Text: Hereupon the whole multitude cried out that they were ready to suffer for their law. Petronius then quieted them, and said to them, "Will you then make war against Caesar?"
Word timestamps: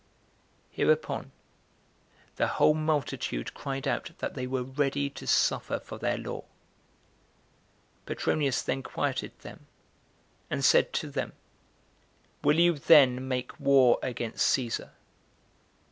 Hereupon 0.71 1.31
the 2.37 2.47
whole 2.47 2.73
multitude 2.73 3.53
cried 3.53 3.87
out 3.87 4.09
that 4.17 4.33
they 4.33 4.47
were 4.47 4.63
ready 4.63 5.11
to 5.11 5.27
suffer 5.27 5.79
for 5.79 5.99
their 5.99 6.17
law. 6.17 6.43
Petronius 8.07 8.63
then 8.63 8.81
quieted 8.81 9.37
them, 9.41 9.67
and 10.49 10.65
said 10.65 10.91
to 10.93 11.11
them, 11.11 11.33
"Will 12.43 12.57
you 12.59 12.79
then 12.79 13.27
make 13.27 13.59
war 13.59 13.99
against 14.01 14.47
Caesar?" 14.47 14.93